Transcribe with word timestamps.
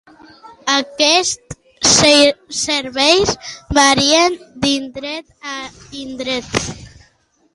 Aquests 0.75 1.99
serveis 2.61 3.35
varien 3.79 4.37
d'indret 4.65 5.29
a 5.57 5.61
indret. 6.07 6.59